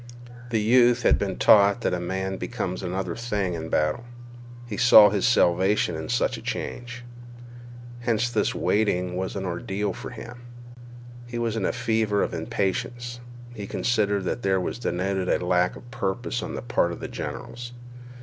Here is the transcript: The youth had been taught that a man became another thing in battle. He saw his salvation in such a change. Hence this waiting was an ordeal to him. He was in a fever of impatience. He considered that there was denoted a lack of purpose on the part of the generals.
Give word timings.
The 0.49 0.59
youth 0.59 1.03
had 1.03 1.19
been 1.19 1.37
taught 1.37 1.81
that 1.81 1.93
a 1.93 1.99
man 1.99 2.37
became 2.37 2.75
another 2.81 3.15
thing 3.15 3.53
in 3.53 3.69
battle. 3.69 4.03
He 4.65 4.75
saw 4.75 5.11
his 5.11 5.27
salvation 5.27 5.95
in 5.95 6.09
such 6.09 6.37
a 6.37 6.41
change. 6.41 7.03
Hence 7.99 8.27
this 8.27 8.55
waiting 8.55 9.15
was 9.15 9.35
an 9.35 9.45
ordeal 9.45 9.93
to 9.93 10.07
him. 10.07 10.41
He 11.27 11.37
was 11.37 11.55
in 11.55 11.65
a 11.67 11.71
fever 11.71 12.23
of 12.23 12.33
impatience. 12.33 13.19
He 13.53 13.67
considered 13.67 14.23
that 14.23 14.41
there 14.41 14.59
was 14.59 14.79
denoted 14.79 15.29
a 15.29 15.45
lack 15.45 15.75
of 15.75 15.91
purpose 15.91 16.41
on 16.41 16.55
the 16.55 16.63
part 16.63 16.91
of 16.91 16.99
the 16.99 17.07
generals. 17.07 17.71